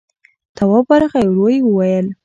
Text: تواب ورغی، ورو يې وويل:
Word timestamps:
تواب 0.57 0.85
ورغی، 0.91 1.25
ورو 1.29 1.47
يې 1.53 1.59
وويل: 1.65 2.07